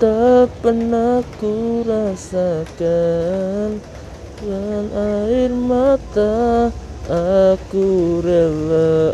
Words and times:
tak 0.00 0.48
pernah 0.64 1.20
ku 1.36 1.84
rasakan 1.84 3.76
Dan 4.40 4.84
air 4.96 5.52
mata 5.52 6.72
aku 7.04 8.18
rela. 8.24 9.12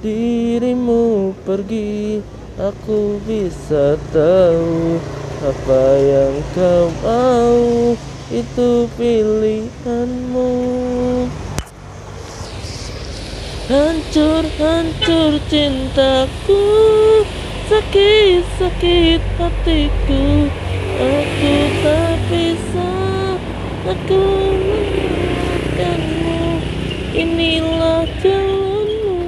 Dirimu 0.00 1.36
pergi 1.44 2.24
Aku 2.54 3.18
bisa 3.26 3.98
tahu 4.14 5.02
apa 5.42 5.84
yang 5.98 6.38
kau 6.54 6.86
mau. 7.02 7.98
Itu 8.30 8.86
pilihanmu. 8.94 10.52
Hancur, 13.66 14.44
hancur 14.54 15.32
cintaku 15.50 16.62
Sakit, 17.64 18.44
sakit 18.60 19.22
hatiku. 19.40 20.52
Aku 20.94 21.54
tak 21.82 22.14
bisa 22.30 22.90
Aku 23.82 24.22
melupakanmu 24.62 26.62
Inilah 27.18 28.06
jalanmu 28.22 29.18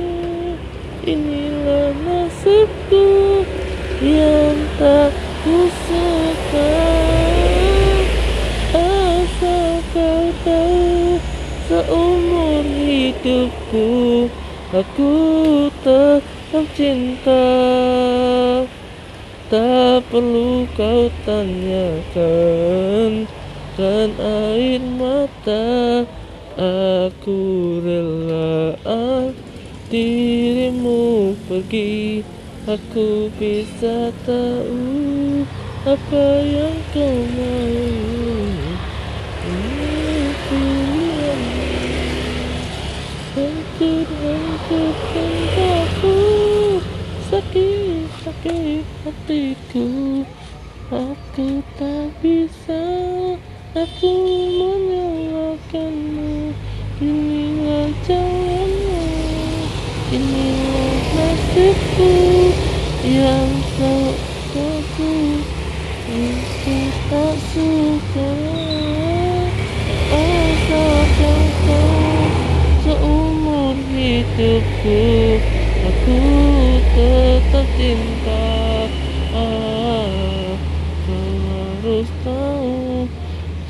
Inilah 1.03 1.91
nasibku 2.07 3.43
Yang 3.99 4.59
tak 4.79 5.11
ku 5.43 5.67
suka 5.67 6.71
Asal 8.71 9.83
kau 9.91 10.31
tahu 10.47 11.19
Seumur 11.67 12.63
hidupku 12.63 13.91
Aku 14.75 15.15
tetap 15.87 16.65
cinta. 16.75 17.47
Tak 19.47 20.03
perlu 20.11 20.67
kau 20.75 21.07
tanyakan. 21.23 22.51
Dan 23.77 24.11
air 24.19 24.81
mata 24.81 26.03
Aku 26.57 27.77
rela 27.85 28.73
dirimu 29.93 31.37
pergi. 31.47 32.25
Aku 32.67 33.31
bisa 33.39 34.11
tahu 34.27 35.47
apa 35.87 36.27
yang 36.43 36.75
kau 36.91 37.19
mau 37.39 37.79
Ini 39.47 40.35
pilihanmu 40.51 41.71
Hancur, 43.37 44.56
hancur 44.67 44.91
cintaku 45.15 46.17
Sakit, 47.31 48.07
sakit 48.23 48.85
hatiku. 49.07 49.87
Aku 50.91 51.63
tak 51.79 52.11
bisa 52.23 52.83
Aku 53.75 54.11
menyalahkanmu. 54.59 56.55
Inilah 57.03 57.91
jalanmu 58.07 59.03
Inilah 60.15 60.97
nasibku 61.13 62.15
Yang 63.05 63.53
tak 63.77 64.15
aku 64.57 65.13
Aku 66.07 66.77
tak 67.11 67.35
suka 67.53 68.46
hidupku 74.37 75.01
Aku 75.87 76.19
tetap 76.93 77.67
cinta 77.81 78.45
ah, 79.33 80.53
Kau 81.09 81.33
harus 81.49 82.09
tahu 82.21 83.09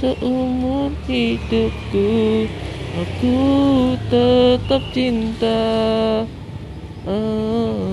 Seumur 0.02 0.90
hidupku 1.06 2.10
Aku 2.98 3.38
tetap 4.10 4.82
cinta 4.90 5.62
ah. 7.06 7.85